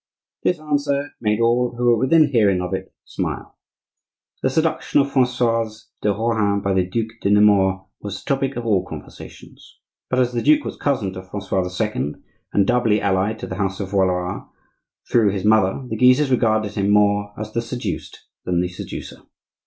This 0.43 0.59
answer 0.59 1.11
made 1.21 1.39
all 1.39 1.75
who 1.77 1.85
were 1.85 1.95
within 1.95 2.29
hearing 2.31 2.59
of 2.59 2.73
it 2.73 2.91
smile. 3.05 3.55
The 4.41 4.49
seduction 4.49 4.99
of 4.99 5.11
Francoise 5.11 5.89
de 6.01 6.09
Rohan 6.09 6.61
by 6.61 6.73
the 6.73 6.83
Duc 6.85 7.05
de 7.21 7.29
Nemours 7.29 7.81
was 7.99 8.17
the 8.23 8.27
topic 8.27 8.55
of 8.55 8.65
all 8.65 8.83
conversations; 8.83 9.77
but, 10.09 10.17
as 10.17 10.33
the 10.33 10.41
duke 10.41 10.65
was 10.65 10.75
cousin 10.75 11.13
to 11.13 11.21
Francois 11.21 11.69
II., 11.79 12.15
and 12.51 12.65
doubly 12.65 12.99
allied 12.99 13.37
to 13.37 13.45
the 13.45 13.57
house 13.57 13.79
of 13.79 13.91
Valois 13.91 14.47
through 15.07 15.29
his 15.29 15.45
mother, 15.45 15.85
the 15.87 15.95
Guises 15.97 16.31
regarded 16.31 16.71
him 16.73 16.89
more 16.89 17.31
as 17.37 17.53
the 17.53 17.61
seduced 17.61 18.25
than 18.43 18.59
the 18.59 18.69
seducer. 18.69 19.21